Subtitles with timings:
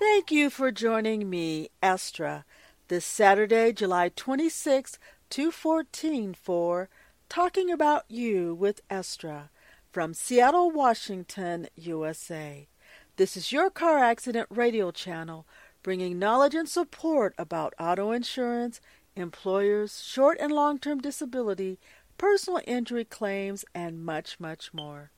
[0.00, 2.46] Thank you for joining me, Estra,
[2.88, 4.98] this Saturday, July 26,
[5.28, 6.88] 2014, for
[7.28, 9.50] Talking About You with Estra
[9.92, 12.66] from Seattle, Washington, USA.
[13.16, 15.46] This is your car accident radio channel
[15.82, 18.80] bringing knowledge and support about auto insurance,
[19.14, 21.78] employers, short and long term disability,
[22.16, 25.10] personal injury claims, and much, much more.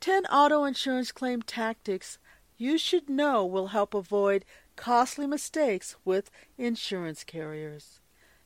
[0.00, 2.18] 10 auto insurance claim tactics
[2.56, 8.00] you should know will help avoid costly mistakes with insurance carriers.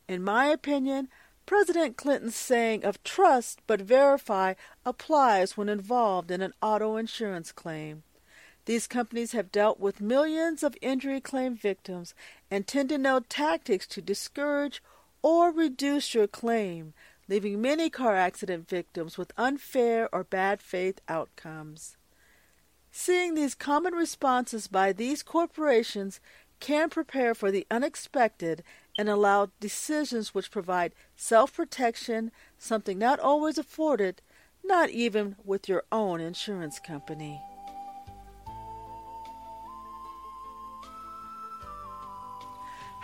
[0.09, 1.09] In my opinion,
[1.47, 4.55] President Clinton's saying of trust but verify
[4.85, 8.03] applies when involved in an auto insurance claim.
[8.65, 12.15] These companies have dealt with millions of injury claim victims
[12.51, 14.83] and tend to know tactics to discourage
[15.23, 16.95] or reduce your claim,
[17.29, 21.97] leaving many car accident victims with unfair or bad faith outcomes.
[22.93, 26.21] Seeing these common responses by these corporations
[26.61, 28.63] can prepare for the unexpected
[28.97, 34.23] and allow decisions which provide self protection, something not always afforded,
[34.63, 37.41] not even with your own insurance company.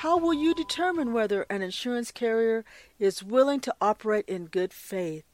[0.01, 2.65] How will you determine whether an insurance carrier
[2.99, 5.25] is willing to operate in good faith?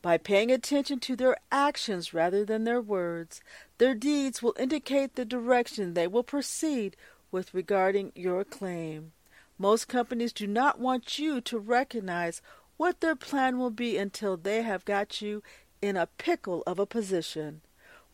[0.00, 3.42] By paying attention to their actions rather than their words,
[3.76, 6.96] their deeds will indicate the direction they will proceed
[7.30, 9.12] with regarding your claim.
[9.58, 12.40] Most companies do not want you to recognize
[12.78, 15.42] what their plan will be until they have got you
[15.82, 17.60] in a pickle of a position.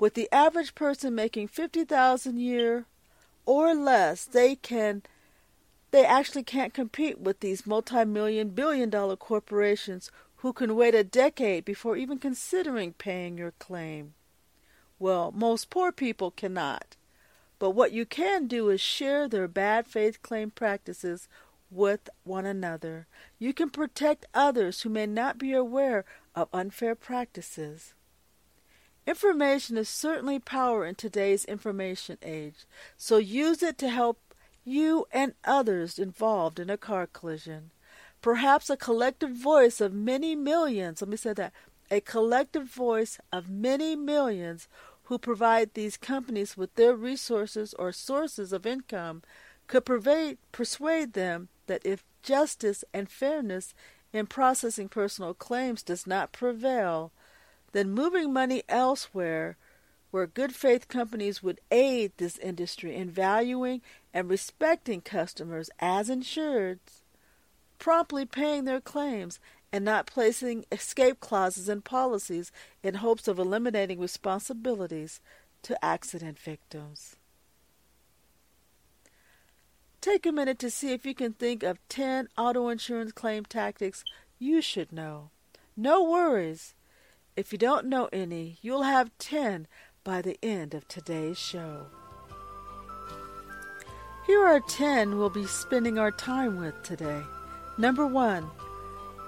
[0.01, 2.87] With the average person making 50,000 a year
[3.47, 5.05] or less, they can
[5.95, 11.65] they actually can't compete with these multi-million billion dollar corporations who can wait a decade
[11.65, 14.13] before even considering paying your claim.
[14.99, 16.97] Well, most poor people cannot.
[17.61, 21.29] But what you can do is share their bad faith claim practices
[21.71, 23.07] with one another.
[23.39, 26.05] You can protect others who may not be aware
[26.35, 27.95] of unfair practices.
[29.07, 32.65] Information is certainly power in today's information age,
[32.97, 34.19] so use it to help
[34.65, 37.71] you and others involved in a car collision.
[38.21, 41.53] Perhaps a collective voice of many millions, let me say that,
[41.91, 44.67] a collective voice of many millions
[45.05, 49.23] who provide these companies with their resources or sources of income
[49.67, 53.75] could pervade, persuade them that if justice and fairness
[54.13, 57.13] in processing personal claims does not prevail,
[57.73, 59.57] then moving money elsewhere
[60.11, 63.83] where good faith companies would aid this industry in valuing
[64.15, 67.03] and respecting customers as insureds,
[67.81, 69.41] promptly paying their claims,
[69.73, 72.53] and not placing escape clauses in policies
[72.85, 75.21] in hopes of eliminating responsibilities
[75.63, 77.17] to accident victims.
[80.01, 84.05] Take a minute to see if you can think of 10 auto insurance claim tactics
[84.39, 85.31] you should know.
[85.77, 86.75] No worries.
[87.35, 89.67] If you don't know any, you'll have 10
[90.05, 91.87] by the end of today's show.
[94.27, 97.23] Here are 10 we'll be spending our time with today.
[97.77, 98.51] Number 1.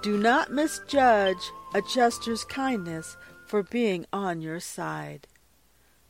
[0.01, 3.15] Do not misjudge a adjuster's kindness
[3.45, 5.27] for being on your side.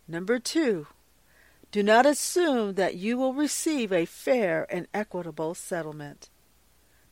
[0.08, 0.88] Number 2.
[1.74, 6.30] Do not assume that you will receive a fair and equitable settlement.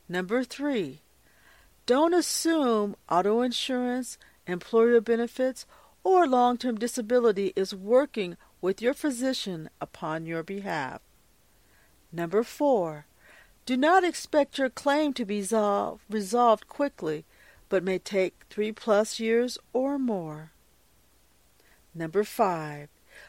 [0.07, 1.01] Number 3.
[1.85, 5.65] Don't assume auto insurance, employer benefits,
[6.05, 11.01] or long term disability is working with your physician upon your behalf.
[12.15, 13.07] Number four,
[13.65, 15.39] do not expect your claim to be
[16.09, 17.25] resolved, quickly,
[17.67, 20.51] but may take three plus years or more.
[21.93, 22.87] Number five,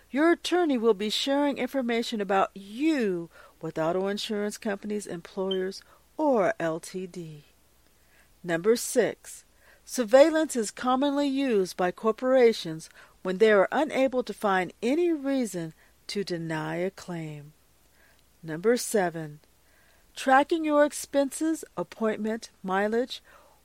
[0.08, 3.28] your attorney will be sharing information about you
[3.60, 5.82] with auto insurance companies, employers,
[6.16, 7.42] or LTD.
[8.44, 9.44] Number six,
[9.84, 12.88] Surveillance is commonly used by corporations
[13.22, 15.74] when they are unable to find any reason
[16.06, 17.52] to deny a claim.
[18.46, 19.40] Number 7.
[20.14, 23.20] Tracking your expenses, appointment, mileage,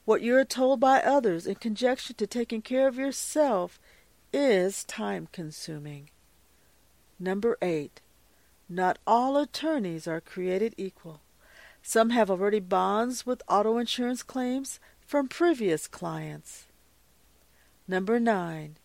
[0.05, 3.79] what you are told by others in conjunction to taking care of yourself
[4.33, 6.09] is time consuming.
[7.19, 8.01] Number 8.
[8.67, 11.21] Not all attorneys are created equal.
[11.83, 16.65] Some have already bonds with auto insurance claims from previous clients.
[17.87, 18.77] Number 9.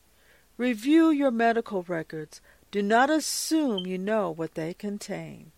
[0.59, 2.43] Review your medical records.
[2.71, 5.53] Do not assume you know what they contain.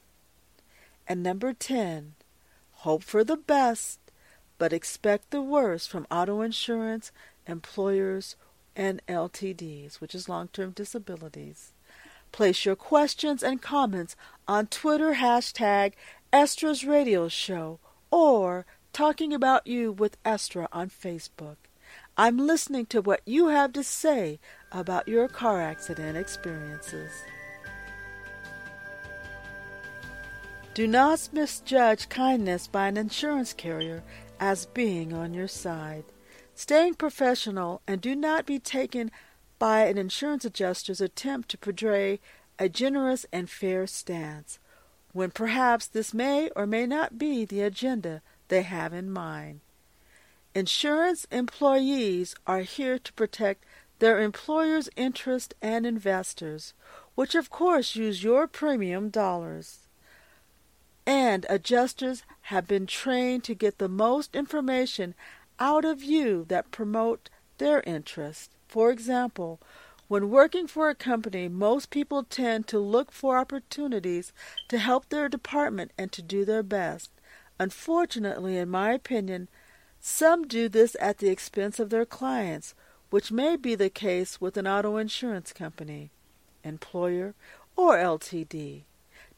[1.08, 2.14] And number 10.
[2.82, 3.98] Hope for the best,
[4.58, 7.10] but expect the worst from auto insurance,
[7.46, 8.36] employers,
[8.76, 11.72] and LTDs, which is long term disabilities.
[12.30, 14.14] Place your questions and comments
[14.46, 15.94] on Twitter hashtag
[16.30, 21.56] Estra's Radio Show or Talking About You with Estra on Facebook.
[22.18, 24.40] I'm listening to what you have to say
[24.70, 27.10] about your car accident experiences.
[30.78, 34.04] Do not misjudge kindness by an insurance carrier
[34.38, 36.04] as being on your side.
[36.54, 39.10] Staying professional and do not be taken
[39.58, 42.20] by an insurance adjuster's attempt to portray
[42.60, 44.60] a generous and fair stance,
[45.12, 49.58] when perhaps this may or may not be the agenda they have in mind.
[50.54, 53.64] Insurance employees are here to protect
[53.98, 56.72] their employer's interest and investors,
[57.16, 59.87] which of course use your premium dollars.
[61.08, 62.22] And adjusters
[62.52, 65.14] have been trained to get the most information
[65.58, 68.50] out of you that promote their interest.
[68.68, 69.58] For example,
[70.08, 74.34] when working for a company, most people tend to look for opportunities
[74.68, 77.10] to help their department and to do their best.
[77.58, 79.48] Unfortunately, in my opinion,
[79.98, 82.74] some do this at the expense of their clients,
[83.08, 86.10] which may be the case with an auto insurance company,
[86.62, 87.34] employer,
[87.76, 88.82] or LTD,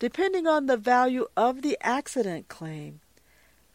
[0.00, 2.98] depending on the value of the accident claim.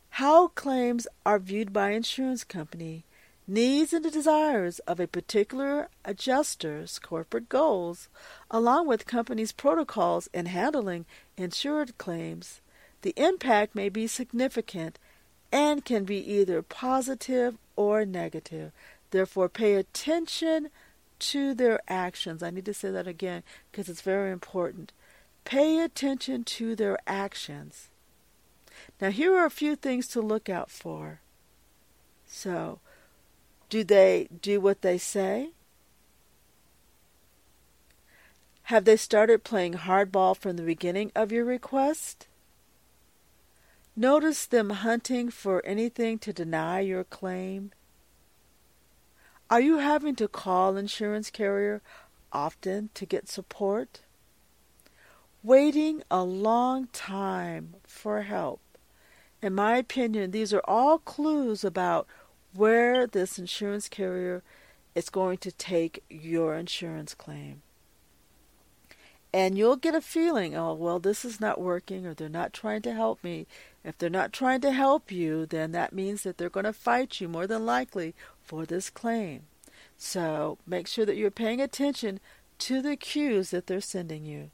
[0.10, 3.06] How claims are viewed by insurance company,
[3.48, 8.10] needs and desires of a particular adjuster's corporate goals,
[8.50, 11.06] along with company's protocols in handling
[11.38, 12.60] insured claims,
[13.04, 14.98] the impact may be significant
[15.51, 18.71] and can be either positive or negative.
[19.12, 20.69] Therefore, pay attention
[21.19, 22.42] to their actions.
[22.42, 24.92] I need to say that again because it's very important.
[25.45, 27.89] Pay attention to their actions.
[29.00, 31.21] Now, here are a few things to look out for.
[32.25, 32.80] So,
[33.69, 35.51] do they do what they say?
[38.63, 42.27] Have they started playing hardball from the beginning of your request?
[43.95, 47.71] Notice them hunting for anything to deny your claim.
[49.50, 51.83] Are you having to call insurance carrier
[52.33, 54.01] often to get support?
[55.45, 58.62] Waiting a long time for help.
[59.44, 62.07] In my opinion, these are all clues about
[62.56, 64.42] where this insurance carrier
[64.95, 67.62] is going to take your insurance claim.
[69.31, 72.81] And you'll get a feeling, oh, well, this is not working, or they're not trying
[72.81, 73.45] to help me.
[73.83, 77.21] If they're not trying to help you, then that means that they're going to fight
[77.21, 79.44] you more than likely for this claim.
[79.95, 82.19] So make sure that you're paying attention
[82.57, 84.50] to the cues that they're sending you.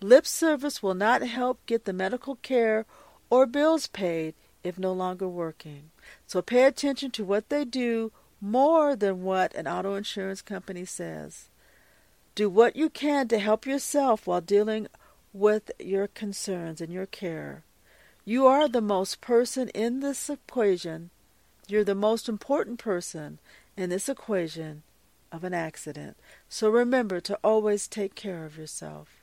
[0.00, 2.84] Lip service will not help get the medical care
[3.30, 5.90] or bills paid if no longer working.
[6.26, 11.48] So pay attention to what they do more than what an auto insurance company says.
[12.34, 14.88] Do what you can to help yourself while dealing
[15.32, 17.64] with your concerns and your care.
[18.24, 21.10] You are the most person in this equation.
[21.68, 23.38] You're the most important person
[23.76, 24.82] in this equation
[25.32, 26.16] of an accident.
[26.48, 29.15] So remember to always take care of yourself.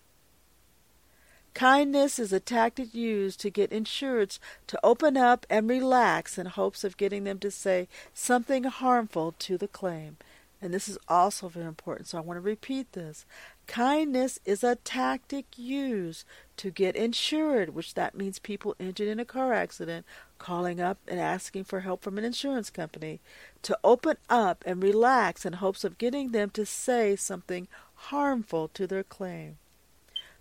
[1.54, 6.84] Kindness is a tactic used to get insureds to open up and relax in hopes
[6.84, 10.18] of getting them to say something harmful to the claim.
[10.64, 13.26] And this is also very important, so I want to repeat this.
[13.68, 16.26] Kindness is a tactic used
[16.58, 20.06] to get insured, which that means people injured in a car accident
[20.40, 23.20] calling up and asking for help from an insurance company,
[23.62, 28.88] to open up and relax in hopes of getting them to say something harmful to
[28.88, 29.58] their claim.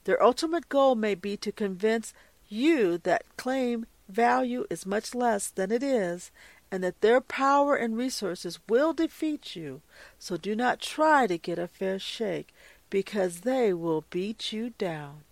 [0.05, 2.13] Their ultimate goal may be to convince
[2.49, 6.31] you that claim value is much less than it is
[6.73, 9.83] and that their power and resources will defeat you.
[10.19, 12.55] So do not try to get a fair shake,
[12.89, 15.25] because they will beat you down.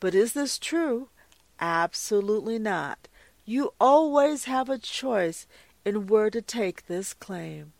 [0.00, 1.08] But is this true?
[1.60, 3.06] Absolutely not.
[3.44, 5.46] You always have a choice
[5.84, 7.72] in where to take this claim.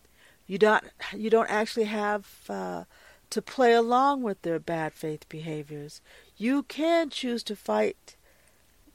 [0.46, 0.84] You don't
[1.14, 2.84] you don't actually have uh,
[3.30, 6.00] to play along with their bad faith behaviors.
[6.36, 8.16] You can choose to fight,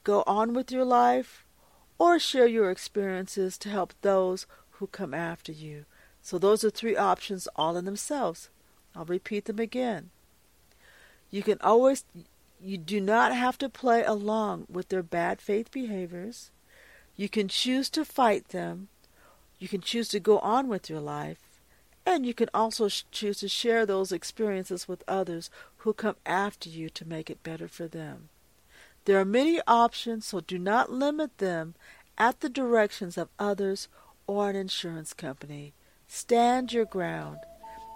[0.04, 1.46] go on with your life,
[2.00, 5.86] or share your experiences to help those who come after you.
[6.22, 8.50] So those are three options all in themselves.
[8.96, 10.10] I'll repeat them again.
[11.30, 12.04] You can always
[12.64, 16.52] you do not have to play along with their bad faith behaviors.
[17.16, 18.90] You can choose to fight them.
[19.58, 21.51] You can choose to go on with your life.
[22.06, 26.90] And you can also choose to share those experiences with others who come after you
[26.90, 28.30] to make it better for them.
[29.06, 31.76] There are many options, so do not limit them
[32.18, 33.88] at the directions of others
[34.28, 35.74] or an insurance company.
[36.08, 37.38] Stand your ground.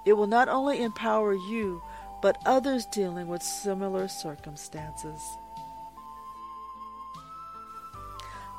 [0.06, 1.82] It will not only empower you,
[2.22, 5.22] but others dealing with similar circumstances.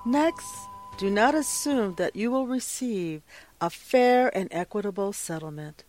[0.05, 3.23] Next, do not assume that you will receive
[3.61, 5.85] a fair and equitable settlement.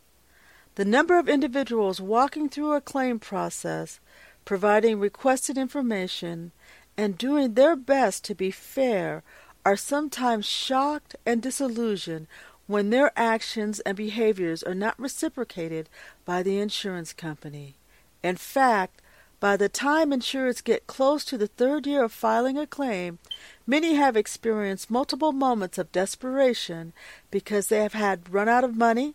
[0.76, 4.00] The number of individuals walking through a claim process,
[4.44, 6.52] providing requested information,
[6.98, 9.24] and doing their best to be fair
[9.66, 12.28] are sometimes shocked and disillusioned
[12.66, 15.88] when their actions and behaviors are not reciprocated
[16.26, 17.76] by the insurance company.
[18.24, 19.02] In fact,
[19.39, 23.20] by the time insurers get close to the third year of filing a claim,
[23.65, 26.94] many have experienced multiple moments of desperation
[27.29, 29.13] because they have had run out of money,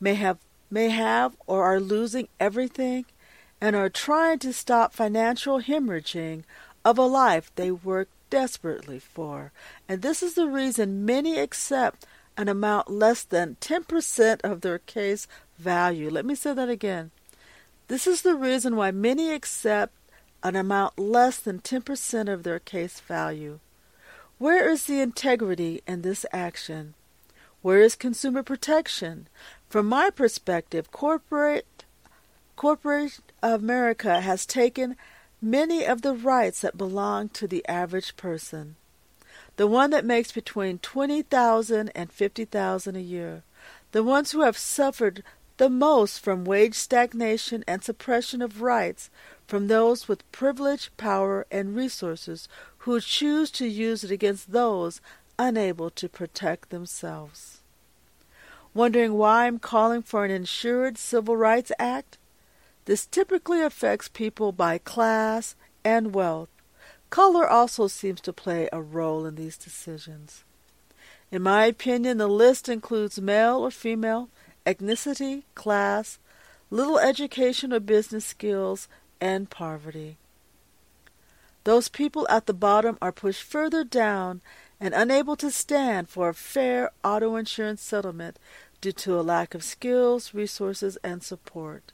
[0.00, 0.38] may have
[0.70, 3.04] may have or are losing everything
[3.60, 6.44] and are trying to stop financial hemorrhaging
[6.84, 9.52] of a life they worked desperately for.
[9.88, 12.06] And this is the reason many accept
[12.36, 15.26] an amount less than 10% of their case
[15.58, 16.08] value.
[16.08, 17.10] Let me say that again.
[17.90, 19.94] This is the reason why many accept
[20.44, 23.58] an amount less than 10% of their case value.
[24.38, 26.94] Where is the integrity in this action?
[27.62, 29.26] Where is consumer protection?
[29.68, 31.66] From my perspective, corporate
[32.54, 34.94] corporate America has taken
[35.42, 38.76] many of the rights that belong to the average person.
[39.56, 43.42] The one that makes between 20,000 and 50,000 a year.
[43.90, 45.24] The ones who have suffered
[45.60, 49.10] the most from wage stagnation and suppression of rights
[49.46, 52.48] from those with privilege, power, and resources
[52.78, 55.00] who choose to use it against those
[55.38, 57.60] unable to protect themselves
[58.74, 62.18] wondering why I'm calling for an insured Civil Rights Act?
[62.84, 66.48] This typically affects people by class and wealth.
[67.10, 70.44] Color also seems to play a role in these decisions.
[71.32, 74.28] In my opinion, the list includes male or female,
[74.66, 76.18] ethnicity, class,
[76.70, 78.88] little education or business skills,
[79.20, 80.16] and poverty.
[81.64, 84.40] Those people at the bottom are pushed further down
[84.80, 88.38] and unable to stand for a fair auto insurance settlement
[88.80, 91.92] due to a lack of skills, resources, and support.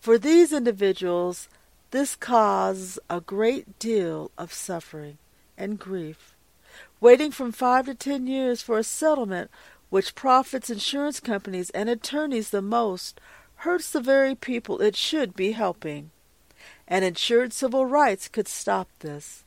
[0.00, 1.48] For these individuals,
[1.90, 5.18] this causes a great deal of suffering
[5.58, 6.34] and grief.
[7.00, 9.50] Waiting from five to ten years for a settlement
[9.90, 13.20] which profits insurance companies and attorneys the most
[13.56, 16.10] hurts the very people it should be helping.
[16.88, 19.44] And insured civil rights could stop this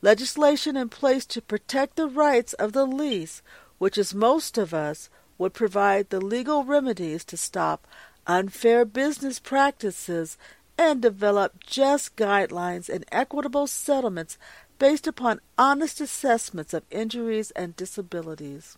[0.00, 3.42] legislation in place to protect the rights of the least,
[3.78, 5.08] which is most of us,
[5.38, 7.86] would provide the legal remedies to stop
[8.26, 10.36] unfair business practices
[10.78, 14.38] and develop just guidelines and equitable settlements
[14.78, 18.76] based upon honest assessments of injuries and disabilities.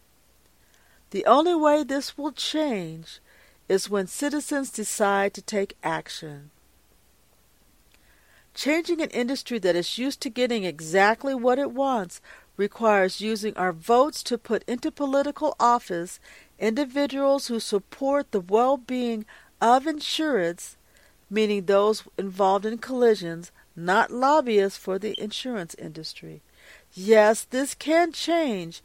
[1.14, 3.20] The only way this will change
[3.68, 6.50] is when citizens decide to take action.
[8.52, 12.20] Changing an industry that is used to getting exactly what it wants
[12.56, 16.18] requires using our votes to put into political office
[16.58, 19.24] individuals who support the well being
[19.60, 20.74] of insureds,
[21.30, 26.42] meaning those involved in collisions, not lobbyists for the insurance industry.
[26.92, 28.82] Yes, this can change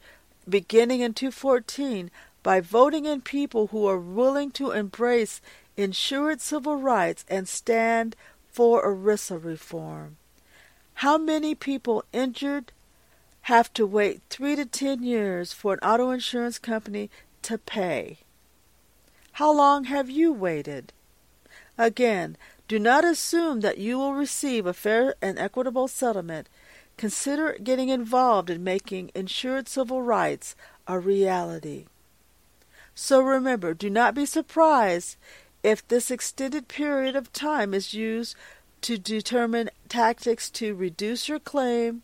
[0.48, 2.10] beginning in 2014
[2.42, 5.40] by voting in people who are willing to embrace
[5.76, 8.16] insured civil rights and stand
[8.50, 10.16] for ERISA reform.
[10.94, 12.72] How many people injured
[13.42, 17.10] have to wait three to ten years for an auto insurance company
[17.42, 18.18] to pay?
[19.32, 20.92] How long have you waited?
[21.78, 22.36] Again,
[22.68, 26.48] do not assume that you will receive a fair and equitable settlement.
[27.00, 30.54] Consider getting involved in making insured civil rights
[30.86, 31.86] a reality.
[32.94, 35.16] So remember, do not be surprised
[35.62, 38.36] if this extended period of time is used
[38.82, 42.02] to determine tactics to reduce your claim,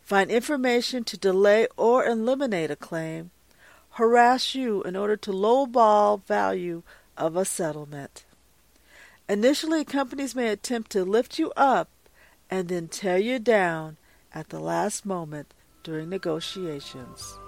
[0.00, 3.32] find information to delay or eliminate a claim,
[3.94, 6.84] harass you in order to lowball value
[7.16, 8.24] of a settlement.
[9.28, 11.88] Initially, companies may attempt to lift you up
[12.48, 13.96] and then tear you down
[14.36, 17.38] at the last moment during negotiations.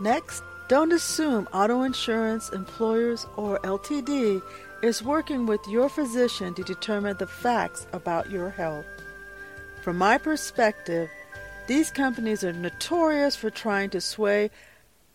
[0.00, 4.40] Next, don't assume auto insurance employers or LTD
[4.84, 8.86] is working with your physician to determine the facts about your health.
[9.82, 11.10] From my perspective,
[11.66, 14.50] these companies are notorious for trying to sway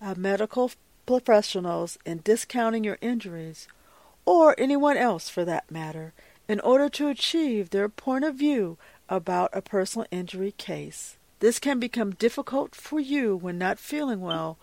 [0.02, 0.72] uh, medical
[1.06, 3.70] professionals in discounting your injuries,
[4.26, 6.14] or anyone else for that matter,
[6.48, 8.78] in order to achieve their point of view
[9.10, 11.18] about a personal injury case.
[11.40, 14.58] This can become difficult for you when not feeling well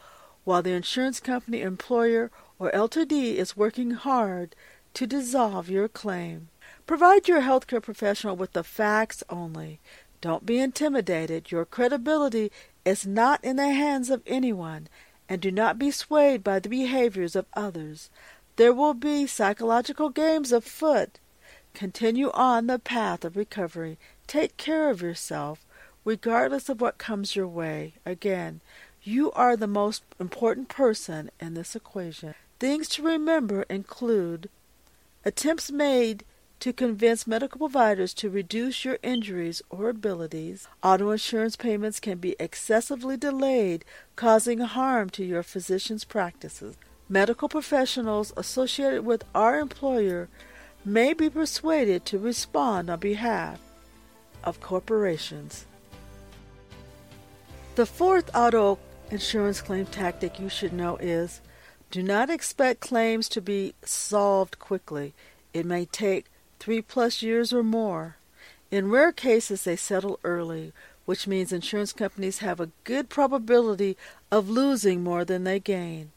[0.44, 4.54] while the insurance company, employer, or LTD is working hard
[4.94, 6.48] to dissolve your claim.
[6.86, 9.80] Provide your healthcare professional with the facts only.
[10.20, 11.50] Don't be intimidated.
[11.50, 12.50] Your credibility
[12.84, 14.88] is not in the hands of anyone,
[15.28, 18.10] and do not be swayed by the behaviors of others.
[18.56, 21.18] There will be psychological games afoot.
[21.74, 23.98] Continue on the path of recovery.
[24.26, 25.66] Take care of yourself,
[26.04, 27.94] regardless of what comes your way.
[28.06, 28.60] Again,
[29.02, 32.34] you are the most important person in this equation.
[32.60, 34.48] Things to remember include
[35.24, 36.24] attempts made
[36.60, 40.68] to convince medical providers to reduce your injuries or abilities.
[40.80, 46.76] Auto insurance payments can be excessively delayed, causing harm to your physician's practices.
[47.08, 50.28] Medical professionals associated with our employer
[50.84, 53.58] may be persuaded to respond on behalf
[54.44, 55.66] of corporations.
[57.74, 58.78] The fourth auto
[59.10, 61.40] insurance claim tactic you should know is
[61.90, 65.12] do not expect claims to be solved quickly.
[65.52, 66.26] It may take
[66.58, 68.16] three plus years or more.
[68.70, 70.72] In rare cases, they settle early,
[71.04, 73.96] which means insurance companies have a good probability
[74.30, 76.12] of losing more than they gain.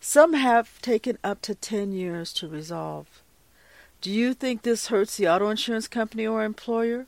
[0.00, 3.22] Some have taken up to 10 years to resolve.
[4.00, 7.06] Do you think this hurts the auto insurance company or employer?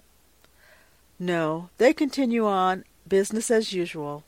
[1.18, 4.25] No, they continue on business as usual.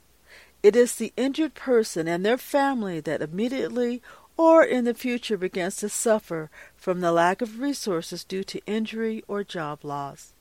[0.63, 4.03] It is the injured person and their family that immediately
[4.37, 9.25] or in the future begins to suffer from the lack of resources due to injury
[9.27, 10.33] or job loss.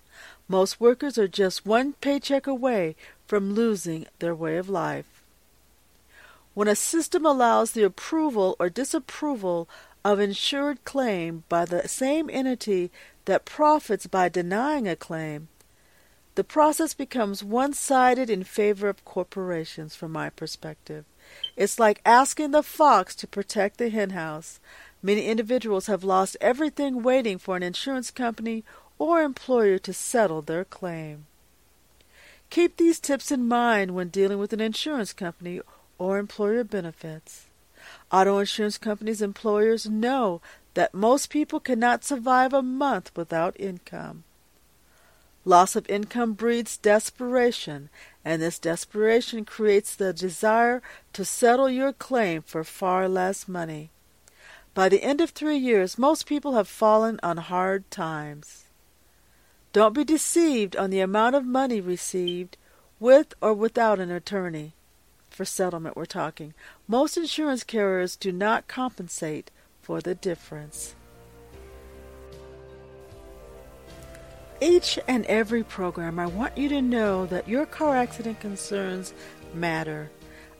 [0.47, 2.95] Most workers are just one paycheck away
[3.27, 5.23] from losing their way of life.
[6.53, 9.67] When a system allows the approval or disapproval
[10.03, 12.91] of insured claim by the same entity
[13.25, 15.47] that profits by denying a claim,
[16.35, 21.05] the process becomes one sided in favor of corporations, from my perspective.
[21.55, 24.59] It's like asking the fox to protect the henhouse.
[25.01, 28.63] Many individuals have lost everything waiting for an insurance company
[28.99, 31.25] or employer to settle their claim.
[32.49, 35.61] Keep these tips in mind when dealing with an insurance company
[35.97, 37.47] or employer benefits.
[38.11, 40.41] Auto insurance companies' employers know
[40.73, 44.23] that most people cannot survive a month without income.
[45.47, 47.89] Loss of income breeds desperation,
[48.25, 50.81] and this desperation creates the desire
[51.13, 53.91] to settle your claim for far less money.
[54.73, 58.65] By the end of three years, most people have fallen on hard times.
[59.71, 62.57] Don't be deceived on the amount of money received,
[62.99, 64.73] with or without an attorney.
[65.29, 66.53] For settlement, we're talking.
[66.87, 70.95] Most insurance carriers do not compensate for the difference.
[74.61, 79.13] Each and every program, I want you to know that your car accident concerns
[79.53, 80.11] matter.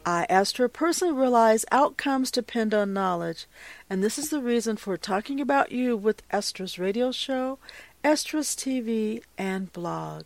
[0.05, 3.47] I, Estra, personally realize outcomes depend on knowledge,
[3.89, 7.57] and this is the reason for talking about you with Estra's radio show,
[8.03, 10.25] Estra's TV, and blog.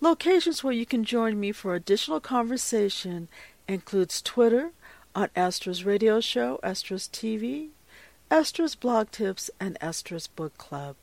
[0.00, 3.28] Locations where you can join me for additional conversation
[3.66, 4.70] includes Twitter
[5.14, 7.70] on Estra's radio show, Estra's TV,
[8.30, 10.96] Estra's blog tips, and Estra's book club.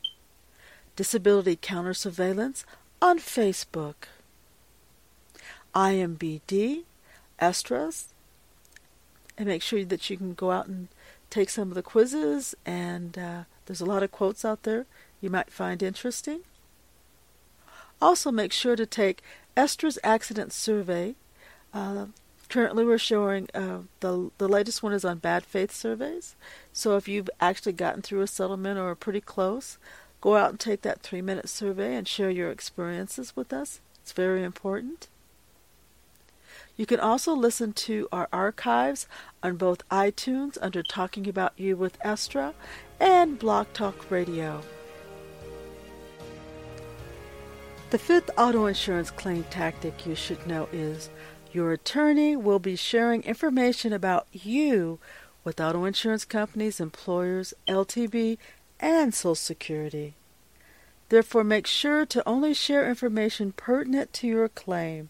[1.00, 2.66] Disability Counter Surveillance
[3.00, 3.94] on Facebook.
[5.74, 6.82] IMBD,
[7.40, 8.08] Estras,
[9.38, 10.88] and make sure that you can go out and
[11.30, 14.84] take some of the quizzes, and uh, there's a lot of quotes out there
[15.22, 16.40] you might find interesting.
[18.02, 19.22] Also, make sure to take
[19.56, 21.14] Estra's Accident Survey.
[21.72, 22.08] Uh,
[22.50, 26.36] currently, we're showing uh, the the latest one is on bad faith surveys.
[26.74, 29.78] So, if you've actually gotten through a settlement or are pretty close,
[30.20, 33.80] Go out and take that three minute survey and share your experiences with us.
[34.02, 35.08] It's very important.
[36.76, 39.06] You can also listen to our archives
[39.42, 42.54] on both iTunes under Talking About You with Estra
[42.98, 44.62] and Blog Talk Radio.
[47.90, 51.10] The fifth auto insurance claim tactic you should know is
[51.52, 55.00] your attorney will be sharing information about you
[55.42, 58.38] with auto insurance companies, employers, LTD,
[58.80, 60.14] and Social Security.
[61.10, 65.08] Therefore, make sure to only share information pertinent to your claim.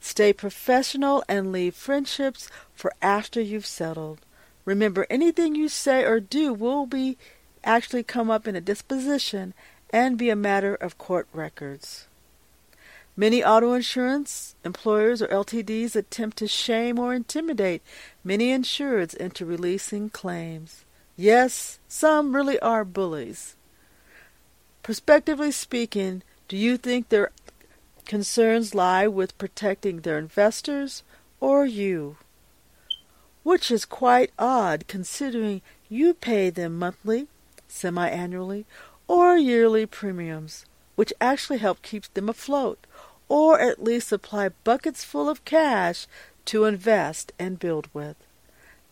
[0.00, 4.20] Stay professional and leave friendships for after you've settled.
[4.64, 7.16] Remember, anything you say or do will be
[7.64, 9.54] actually come up in a deposition
[9.90, 12.06] and be a matter of court records.
[13.14, 17.82] Many auto insurance employers or LTDs attempt to shame or intimidate
[18.24, 20.86] many insureds into releasing claims.
[21.22, 23.54] Yes, some really are bullies.
[24.82, 27.30] Prospectively speaking, do you think their
[28.06, 31.04] concerns lie with protecting their investors
[31.38, 32.16] or you?
[33.44, 37.28] Which is quite odd considering you pay them monthly
[37.68, 38.66] semi-annually,
[39.06, 42.84] or yearly premiums, which actually help keep them afloat,
[43.28, 46.08] or at least supply buckets full of cash
[46.46, 48.16] to invest and build with.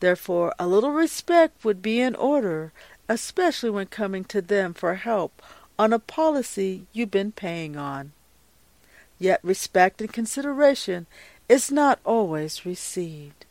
[0.01, 2.73] Therefore, a little respect would be in order,
[3.09, 5.43] especially when coming to them for help
[5.79, 8.13] on a policy you've been paying on.
[9.19, 11.07] Yet respect and consideration
[11.49, 13.45] is not always received.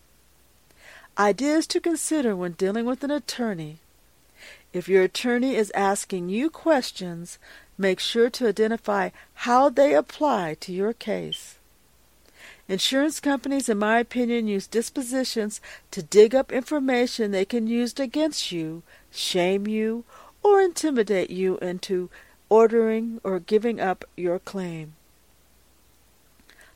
[1.17, 3.77] Ideas to consider when dealing with an attorney.
[4.73, 7.37] If your attorney is asking you questions,
[7.77, 9.09] make sure to identify
[9.45, 11.58] how they apply to your case.
[12.69, 18.51] Insurance companies, in my opinion, use depositions to dig up information they can use against
[18.51, 20.05] you, shame you,
[20.43, 22.11] or intimidate you into
[22.47, 24.93] ordering or giving up your claim.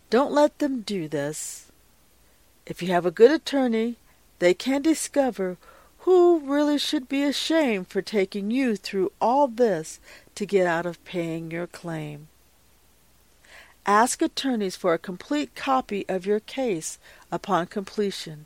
[0.10, 1.72] Don't let them do this.
[2.66, 3.98] If you have a good attorney,
[4.40, 5.58] they can discover
[6.00, 10.00] who really should be ashamed for taking you through all this
[10.34, 12.30] to get out of paying your claim.
[13.86, 18.46] Ask attorneys for a complete copy of your case upon completion.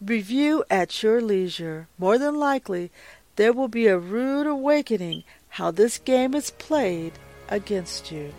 [0.00, 1.88] Review at your leisure.
[1.98, 2.92] More than likely,
[3.34, 7.14] there will be a rude awakening how this game is played
[7.48, 8.32] against you,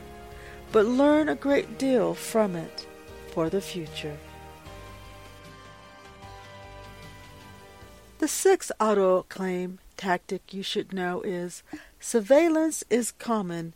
[0.72, 2.88] but learn a great deal from it
[3.34, 4.18] for the future.
[8.20, 11.62] The sixth auto claim tactic you should know is
[12.00, 13.74] surveillance is common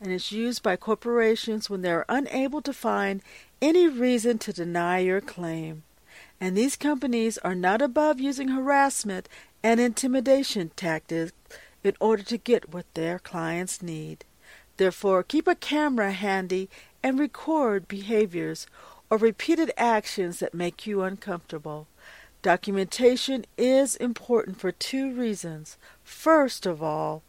[0.00, 3.22] and is used by corporations when they are unable to find
[3.62, 5.82] any reason to deny your claim.
[6.40, 9.28] And these companies are not above using harassment
[9.62, 11.32] and intimidation tactics
[11.82, 14.24] in order to get what their clients need.
[14.76, 16.68] Therefore, keep a camera handy
[17.02, 18.66] and record behaviors
[19.08, 21.86] or repeated actions that make you uncomfortable.
[22.42, 25.78] Documentation is important for two reasons.
[26.04, 27.22] First of all,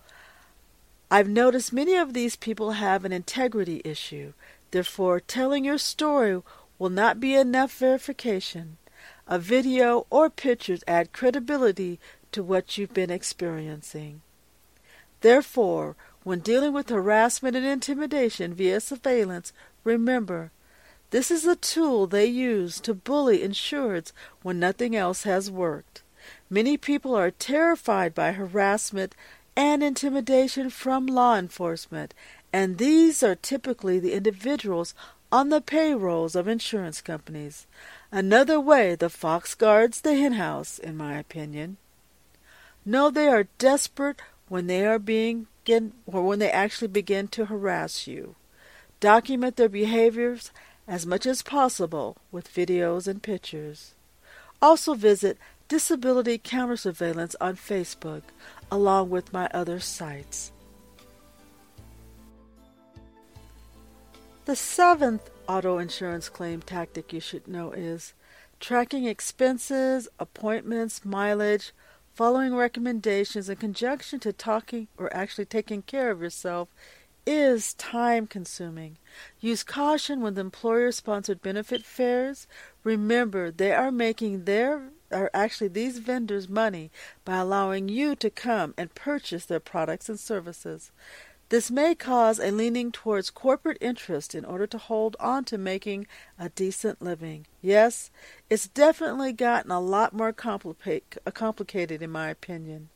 [1.09, 4.33] I've noticed many of these people have an integrity issue.
[4.71, 6.41] Therefore, telling your story
[6.77, 8.77] will not be enough verification.
[9.25, 11.99] A video or pictures add credibility
[12.33, 14.21] to what you've been experiencing.
[15.21, 19.53] Therefore, when dealing with harassment and intimidation via surveillance,
[19.85, 20.51] remember
[21.11, 26.03] this is a tool they use to bully insureds when nothing else has worked.
[26.49, 29.15] Many people are terrified by harassment
[29.57, 32.13] and intimidation from law enforcement,
[32.53, 34.93] and these are typically the individuals
[35.31, 37.65] on the payrolls of insurance companies.
[38.11, 41.77] Another way the fox guards the henhouse, in my opinion.
[42.85, 45.47] No, they are desperate when they are being
[46.05, 48.35] or when they actually begin to harass you.
[49.01, 50.51] Document their behaviors
[50.87, 53.93] as much as possible with videos and pictures.
[54.61, 58.21] Also visit Disability Counter Surveillance on Facebook
[58.71, 60.51] along with my other sites.
[64.45, 68.13] The seventh auto insurance claim tactic you should know is
[68.59, 71.73] tracking expenses, appointments, mileage,
[72.13, 76.69] following recommendations in conjunction to talking or actually taking care of yourself
[77.27, 78.97] is time consuming.
[79.41, 82.47] Use caution the employer sponsored benefit fairs.
[82.83, 86.91] Remember, they are making their are actually these vendors money
[87.23, 90.91] by allowing you to come and purchase their products and services.
[91.49, 96.05] This may cause a leaning towards corporate interest in order to hold on to making
[96.37, 97.45] a decent living.
[97.61, 98.11] Yes,
[98.49, 102.89] it's definitely gotten a lot more uh, complicated, in my opinion.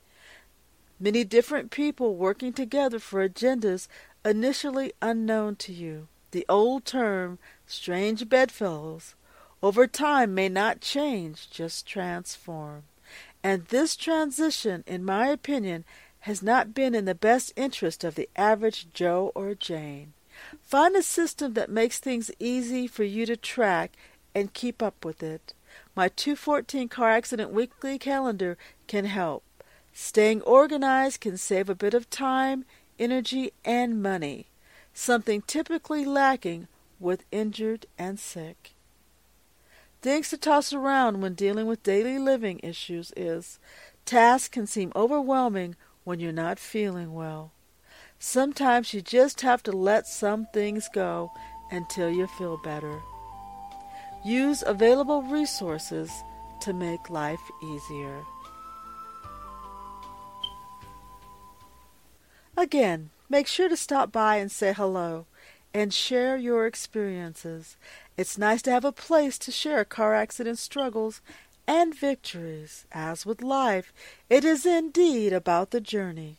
[1.00, 3.88] Many different people working together for agendas
[4.26, 6.10] initially unknown to you.
[6.32, 9.16] The old term, strange bedfellows,
[9.64, 12.84] over time may not change, just transform.
[13.44, 15.86] And this transition, in my opinion,
[16.22, 20.14] has not been in the best interest of the average Joe or Jane.
[20.62, 23.92] Find a system that makes things easy for you to track
[24.34, 25.54] and keep up with it.
[25.96, 29.44] My 214 car accident weekly calendar can help.
[29.94, 32.66] Staying organized can save a bit of time,
[32.98, 34.48] energy, and money,
[34.94, 36.68] something typically lacking
[37.00, 38.74] with injured and sick.
[40.02, 43.60] Things to toss around when dealing with daily living issues is
[44.04, 47.52] tasks can seem overwhelming when you're not feeling well.
[48.18, 51.32] Sometimes you just have to let some things go
[51.70, 53.00] until you feel better.
[54.26, 56.12] Use available resources
[56.62, 58.24] to make life easier.
[62.58, 65.28] Again, make sure to stop by and say hello
[65.74, 67.78] and share your experiences.
[68.18, 71.22] It's nice to have a place to share car accident struggles
[71.68, 72.86] and victories.
[72.92, 73.94] As with life,
[74.30, 76.38] it is indeed about the journey.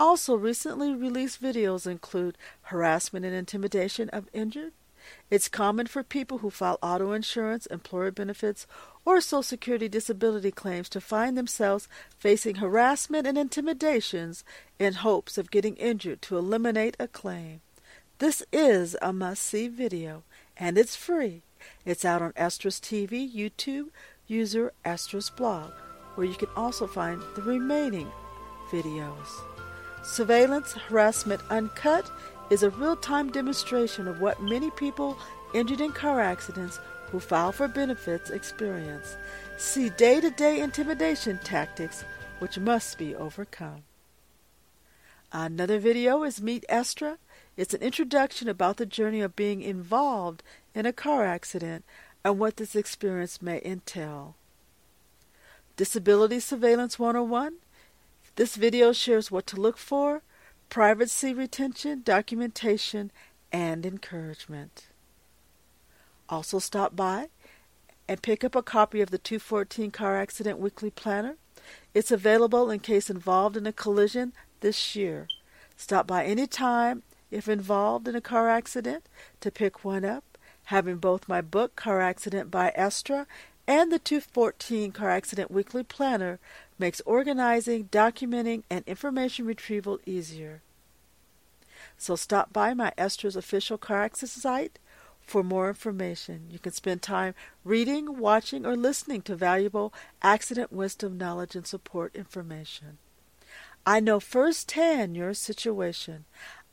[0.00, 4.72] Also, recently released videos include harassment and intimidation of injured.
[5.30, 8.66] It's common for people who file auto insurance, employer benefits,
[9.04, 14.44] or Social Security disability claims to find themselves facing harassment and intimidations
[14.78, 17.60] in hopes of getting injured to eliminate a claim.
[18.18, 20.24] This is a must see video,
[20.58, 21.42] and it's free.
[21.84, 23.88] It's out on Estra's TV, YouTube,
[24.26, 25.70] user Estra's blog,
[26.14, 28.10] where you can also find the remaining
[28.70, 29.28] videos.
[30.02, 32.10] Surveillance Harassment Uncut
[32.50, 35.18] is a real time demonstration of what many people
[35.54, 36.78] injured in car accidents
[37.10, 39.16] who file for benefits experience.
[39.56, 42.04] See day to day intimidation tactics
[42.38, 43.82] which must be overcome.
[45.32, 47.18] Another video is Meet Estra.
[47.58, 50.44] It's an introduction about the journey of being involved
[50.76, 51.84] in a car accident
[52.24, 54.36] and what this experience may entail.
[55.76, 57.56] Disability Surveillance 101
[58.36, 60.22] this video shares what to look for,
[60.68, 63.10] privacy retention, documentation,
[63.50, 64.86] and encouragement.
[66.28, 67.30] Also stop by
[68.06, 71.34] and pick up a copy of the 214 Car Accident Weekly Planner.
[71.94, 75.26] It's available in case involved in a collision this year.
[75.76, 79.04] Stop by any time if involved in a car accident
[79.40, 80.24] to pick one up.
[80.64, 83.26] Having both my book, Car Accident by Estra,
[83.66, 86.38] and the 214 Car Accident Weekly Planner
[86.78, 90.62] makes organizing, documenting, and information retrieval easier.
[91.96, 94.78] So stop by my Estra's official car accident site
[95.20, 96.48] for more information.
[96.50, 102.14] You can spend time reading, watching, or listening to valuable accident wisdom, knowledge, and support
[102.16, 102.98] information.
[103.86, 106.24] I know firsthand your situation.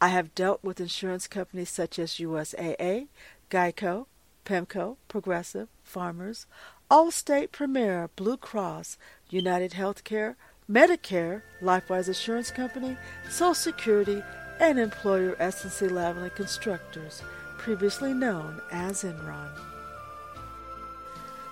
[0.06, 3.08] I have dealt with insurance companies such as USAA,
[3.50, 4.06] Geico,
[4.46, 6.46] PEMCO, Progressive, Farmers,
[6.92, 9.00] Allstate Premera, Blue Cross,
[9.32, 10.36] United Healthcare,
[10.70, 12.98] Medicare, Lifewise Assurance Company,
[13.32, 14.22] Social Security,
[14.60, 17.24] and employer SNC-Lavalin Constructors,
[17.58, 19.50] previously known as Enron.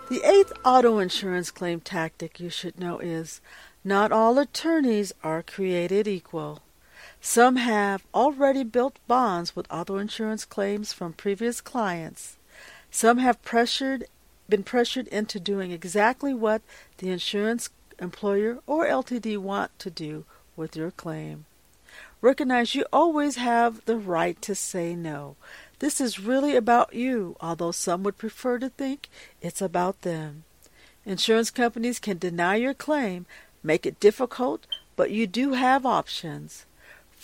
[0.10, 3.42] The eighth auto insurance claim tactic you should know is
[3.84, 6.62] not all attorneys are created equal.
[7.26, 12.36] Some have already built bonds with auto insurance claims from previous clients.
[12.92, 14.04] Some have pressured
[14.50, 16.62] been pressured into doing exactly what
[16.98, 20.26] the insurance employer or LTD want to do
[20.58, 21.46] with your claim.
[22.20, 25.38] Recognize you always have the right to say no.
[25.80, 29.08] This is really about you, although some would prefer to think
[29.42, 30.44] it's about them.
[31.06, 33.26] Insurance companies can deny your claim,
[33.64, 36.66] make it difficult, but you do have options.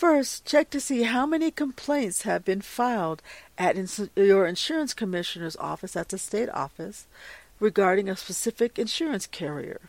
[0.00, 3.20] First, check to see how many complaints have been filed
[3.58, 7.06] at ins- your insurance commissioner's office at the state office
[7.58, 9.82] regarding a specific insurance carrier.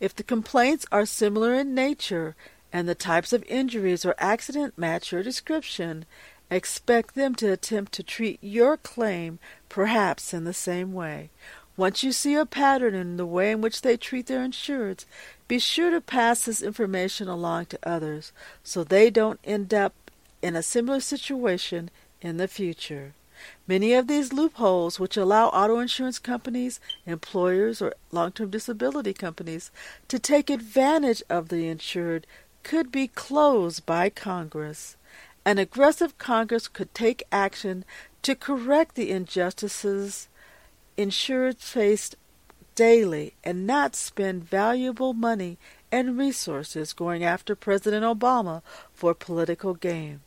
[0.00, 2.34] If the complaints are similar in nature
[2.72, 6.04] and the types of injuries or accident match your description,
[6.50, 11.30] expect them to attempt to treat your claim perhaps in the same way.
[11.78, 15.04] Once you see a pattern in the way in which they treat their insureds,
[15.46, 18.32] be sure to pass this information along to others
[18.64, 19.94] so they don't end up
[20.42, 21.88] in a similar situation
[22.20, 23.12] in the future.
[23.68, 29.70] Many of these loopholes, which allow auto insurance companies, employers, or long term disability companies
[30.08, 32.26] to take advantage of the insured,
[32.64, 34.96] could be closed by Congress.
[35.44, 37.84] An aggressive Congress could take action
[38.22, 40.26] to correct the injustices
[40.98, 42.16] insured faced
[42.74, 45.56] daily and not spend valuable money
[45.90, 50.20] and resources going after President Obama for political gain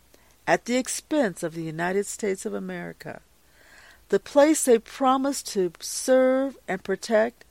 [0.47, 3.21] at the expense of the United States of America,
[4.09, 7.45] the place they promised to serve and protect,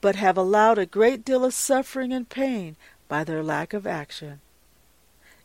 [0.00, 2.76] but have allowed a great deal of suffering and pain
[3.08, 4.40] by their lack of action.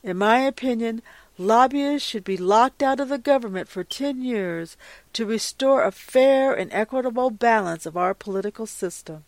[0.02, 1.02] In my opinion,
[1.40, 4.76] Lobbyists should be locked out of the government for 10 years
[5.14, 9.24] to restore a fair and equitable balance of our political system.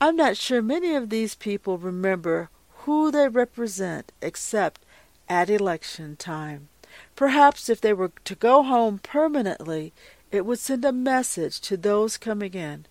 [0.00, 4.80] I'm not sure many of these people remember who they represent except
[5.28, 6.68] at election time.
[7.14, 9.92] Perhaps if they were to go home permanently,
[10.32, 12.86] it would send a message to those coming in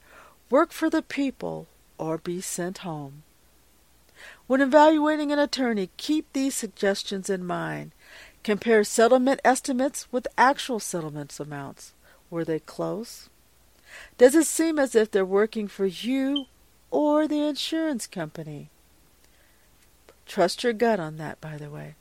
[0.49, 3.23] work for the people or be sent home.
[4.47, 7.91] When evaluating an attorney, keep these suggestions in mind.
[8.43, 11.93] Compare settlement estimates with actual settlements amounts.
[12.29, 13.29] Were they close?
[14.17, 16.45] Does it seem as if they're working for you
[16.89, 18.69] or the insurance company?
[20.25, 21.95] Trust your gut on that, by the way.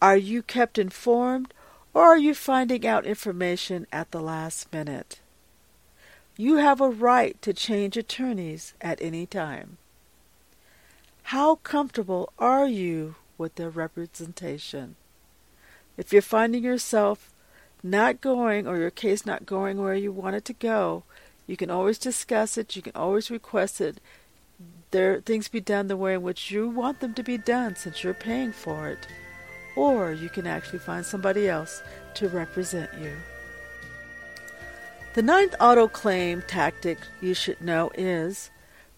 [0.00, 1.52] Are you kept informed
[1.94, 5.20] or are you finding out information at the last minute?
[6.36, 9.76] you have a right to change attorneys at any time.
[11.24, 14.96] How comfortable are you with their representation?
[15.96, 17.32] If you're finding yourself
[17.82, 21.04] not going or your case not going where you want it to go,
[21.46, 24.00] you can always discuss it, you can always request it.
[24.90, 28.04] There things be done the way in which you want them to be done since
[28.04, 29.06] you're paying for it.
[29.74, 31.82] Or you can actually find somebody else
[32.14, 33.12] to represent you.
[35.14, 38.50] The ninth auto claim tactic you should know is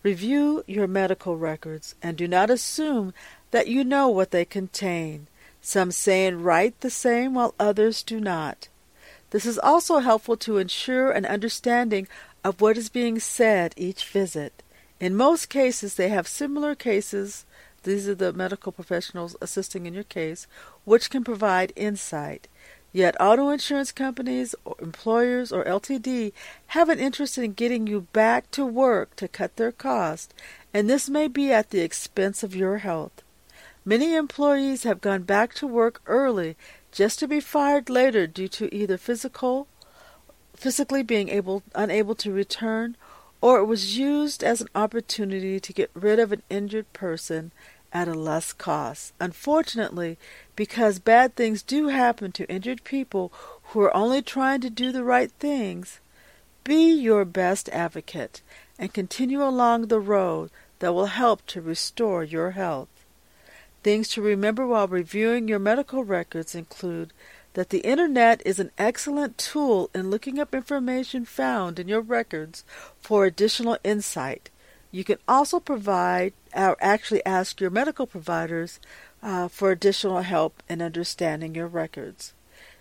[0.04, 3.12] review your medical records and do not assume
[3.50, 5.26] that you know what they contain.
[5.66, 8.68] Some say and write the same while others do not.
[9.30, 12.06] This is also helpful to ensure an understanding
[12.44, 14.62] of what is being said each visit.
[15.00, 17.46] In most cases, they have similar cases.
[17.82, 20.46] These are the medical professionals assisting in your case,
[20.84, 22.46] which can provide insight.
[22.92, 26.34] Yet auto insurance companies, or employers, or LTD
[26.76, 30.34] have an interest in getting you back to work to cut their cost,
[30.74, 33.23] and this may be at the expense of your health.
[33.86, 36.56] Many employees have gone back to work early
[36.90, 39.68] just to be fired later due to either physical
[40.56, 42.96] physically being able unable to return
[43.42, 47.52] or it was used as an opportunity to get rid of an injured person
[47.92, 49.12] at a less cost.
[49.20, 50.16] Unfortunately,
[50.56, 53.30] because bad things do happen to injured people
[53.64, 56.00] who are only trying to do the right things,
[56.64, 58.40] be your best advocate
[58.78, 62.88] and continue along the road that will help to restore your health.
[63.84, 67.12] Things to remember while reviewing your medical records include
[67.52, 72.64] that the Internet is an excellent tool in looking up information found in your records
[72.98, 74.48] for additional insight.
[74.90, 78.80] You can also provide or actually ask your medical providers
[79.22, 82.32] uh, for additional help in understanding your records.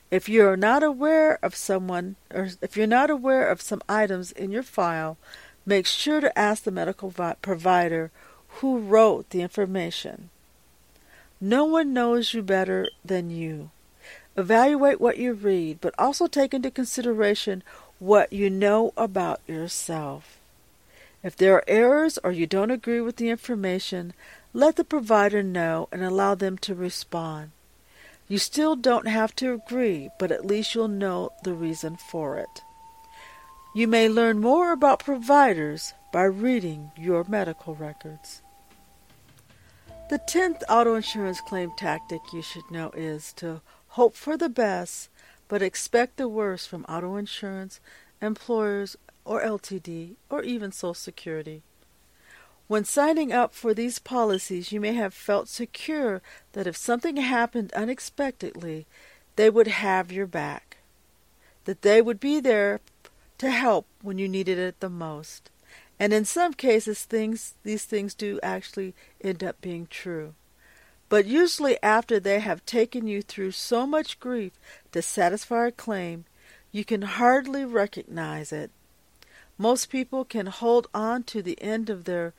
[0.10, 4.32] If you are not aware of someone or if you're not aware of some items
[4.32, 5.18] in your file,
[5.66, 8.10] make sure to ask the medical vi- provider
[8.60, 10.30] who wrote the information.
[11.46, 13.70] No one knows you better than you.
[14.38, 17.64] Evaluate what you read, but also take into consideration
[18.00, 20.38] what you know about yourself.
[21.22, 24.14] If there are errors or you don't agree with the information,
[24.54, 27.52] let the provider know and allow them to respond.
[28.30, 32.62] You still don't have to agree, but at least you'll know the reason for it.
[33.76, 38.43] You may learn more about providers by reading your medical records.
[40.10, 45.10] The tenth auto insurance claim tactic you should know is to hope for the best
[45.48, 47.80] but expect the worst from auto insurance,
[48.22, 51.62] employers, or LTD, or even Social Security.
[52.68, 56.22] When signing up for these policies, you may have felt secure
[56.54, 58.88] that if something happened unexpectedly,
[59.36, 60.78] they would have your back,
[61.66, 62.80] that they would be there
[63.38, 65.50] to help when you needed it the most.
[66.04, 70.34] And in some cases, things these things do actually end up being true.
[71.08, 74.52] But usually, after they have taken you through so much grief
[74.92, 76.26] to satisfy a claim,
[76.74, 78.70] you can hardly recognize it
[79.58, 82.34] most people can hold on to the end of their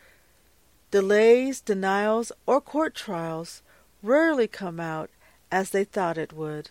[0.91, 3.63] delays, denials, or court trials
[4.03, 5.09] rarely come out
[5.51, 6.69] as they thought it would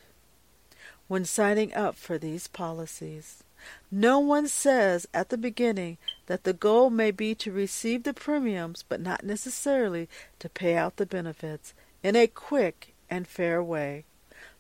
[1.08, 3.44] when signing up for these policies.
[3.90, 8.84] No one says at the beginning that the goal may be to receive the premiums
[8.88, 10.08] but not necessarily
[10.40, 14.06] to pay out the benefits in a quick and fair way.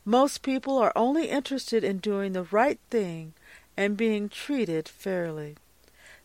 [0.05, 3.33] Most people are only interested in doing the right thing
[3.77, 5.55] and being treated fairly.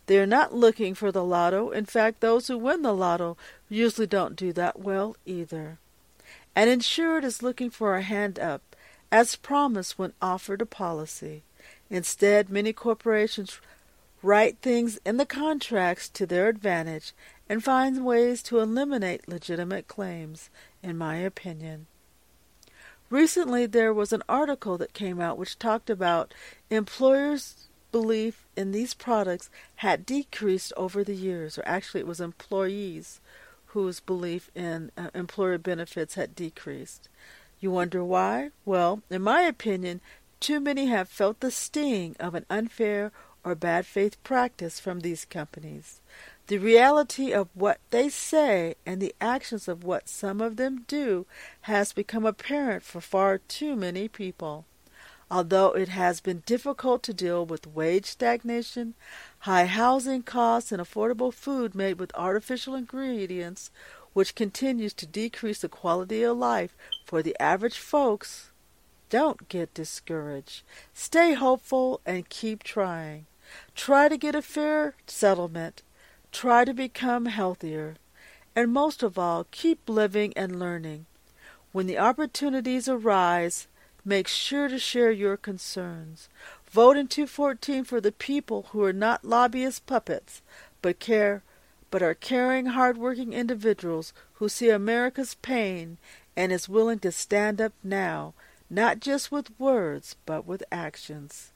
[0.07, 1.71] They're not looking for the lotto.
[1.71, 3.37] In fact, those who win the lotto
[3.69, 5.79] usually don't do that well either.
[6.57, 8.75] An insured is looking for a hand up,
[9.13, 11.43] as promised when offered a policy.
[11.91, 13.61] Instead, many corporations
[14.23, 17.13] write things in the contracts to their advantage
[17.49, 20.51] and find ways to eliminate legitimate claims,
[20.83, 21.87] in my opinion.
[23.11, 26.35] Recently, there was an article that came out which talked about
[26.69, 33.21] employers belief in these products had decreased over the years, or actually, it was employees
[33.73, 37.09] whose belief in uh, employer benefits had decreased.
[37.61, 38.51] You wonder why?
[38.65, 40.01] Well, in my opinion,
[40.41, 43.11] too many have felt the sting of an unfair
[43.49, 46.01] or bad faith practice from these companies.
[46.49, 51.27] The reality of what they say and the actions of what some of them do
[51.63, 54.65] has become apparent for far too many people.
[55.31, 58.95] Although it has been difficult to deal with wage stagnation,
[59.41, 63.71] high housing costs, and affordable food made with artificial ingredients,
[64.15, 66.75] which continues to decrease the quality of life
[67.05, 68.51] for the average folks,
[69.11, 70.63] don't get discouraged.
[70.95, 73.27] Stay hopeful and keep trying.
[73.75, 75.83] Try to get a fair settlement.
[76.33, 77.97] Try to become healthier.
[78.55, 81.07] And most of all, keep living and learning.
[81.73, 83.69] When the opportunities arise,
[84.05, 86.29] make sure to share your concerns.
[86.71, 90.43] Vote in 214 for the people who are not lobbyist puppets,
[90.83, 91.43] but care
[91.91, 95.99] but are caring, hard-working individuals who see America's pain
[96.37, 98.35] and is willing to stand up now,
[98.69, 101.53] not just with words, but with actions.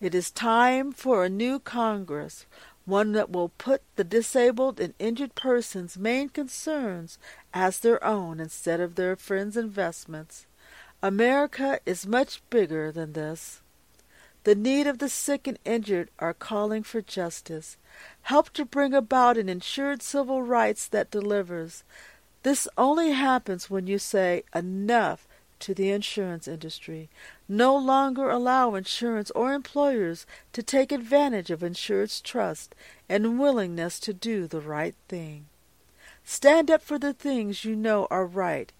[0.00, 2.46] It is time for a new Congress,
[2.86, 7.18] one that will put the disabled and injured person's main concerns
[7.52, 10.46] as their own instead of their friends' investments.
[11.02, 13.60] America is much bigger than this.
[14.44, 17.76] The need of the sick and injured are calling for justice.
[18.22, 21.84] Help to bring about an insured civil rights that delivers.
[22.42, 25.28] This only happens when you say enough
[25.60, 27.08] to the insurance industry.
[27.48, 32.74] No longer allow insurance or employers to take advantage of insured's trust
[33.08, 35.46] and willingness to do the right thing.
[36.24, 38.72] Stand up for the things you know are right,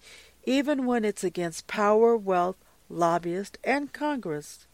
[0.45, 2.57] even when it's against power, wealth,
[2.89, 4.67] lobbyists, and Congress.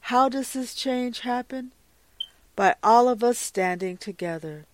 [0.00, 1.72] How does this change happen?
[2.56, 4.66] By all of us standing together.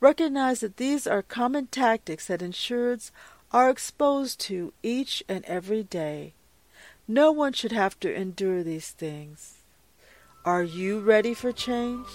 [0.00, 3.10] Recognize that these are common tactics that insureds
[3.54, 6.34] are exposed to each and every day.
[7.06, 9.58] No one should have to endure these things.
[10.44, 12.08] Are you ready for change?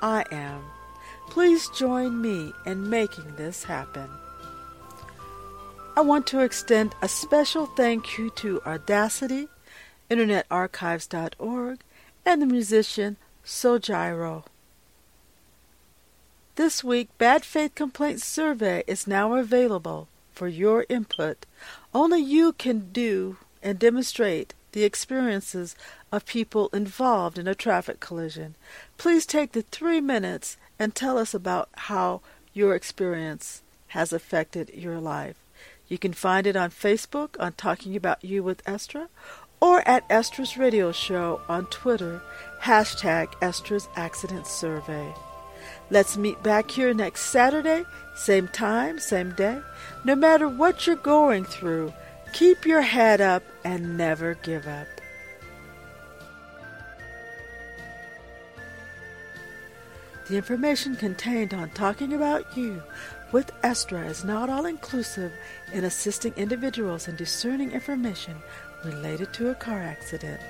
[0.00, 0.62] I am.
[1.28, 4.08] Please join me in making this happen.
[5.96, 9.48] I want to extend a special thank you to Audacity,
[10.08, 11.80] InternetArchives.org,
[12.24, 14.44] and the musician Sojiro.
[16.54, 20.06] This week, Bad Faith Complaints Survey is now available
[20.36, 21.46] for your input.
[21.92, 25.74] Only you can do and demonstrate the experiences
[26.12, 28.54] of people involved in a traffic collision.
[28.98, 32.20] Please take the three minutes and tell us about how
[32.52, 35.36] your experience has affected your life.
[35.88, 39.08] You can find it on Facebook on Talking About You with Estra
[39.60, 42.20] or at Estra's radio show on Twitter,
[42.62, 45.14] hashtag Estra's Accident Survey.
[45.88, 47.84] Let's meet back here next Saturday,
[48.14, 49.60] same time, same day.
[50.04, 51.92] No matter what you're going through,
[52.32, 54.88] keep your head up and never give up.
[60.28, 62.82] The information contained on Talking About You
[63.30, 65.32] with Estra is not all inclusive
[65.72, 68.34] in assisting individuals in discerning information
[68.84, 70.40] related to a car accident.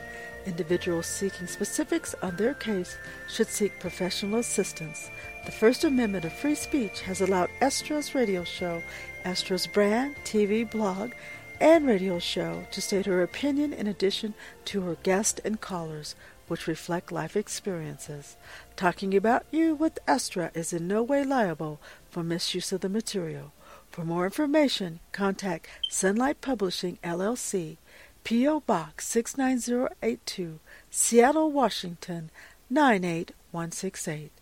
[0.46, 2.96] Individuals seeking specifics on their case
[3.28, 5.10] should seek professional assistance.
[5.44, 8.82] The First Amendment of free speech has allowed Estra's radio show,
[9.24, 11.12] Estra's brand, TV, blog,
[11.60, 14.34] and radio show to state her opinion in addition
[14.66, 16.14] to her guests and callers,
[16.46, 18.36] which reflect life experiences.
[18.76, 23.52] Talking about you with Estra is in no way liable for misuse of the material.
[23.90, 27.78] For more information, contact Sunlight Publishing LLC
[28.26, 28.58] P.O.
[28.58, 30.58] Box 69082,
[30.90, 32.30] Seattle, Washington
[32.68, 34.32] 98168.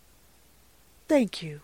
[1.07, 1.61] Thank you.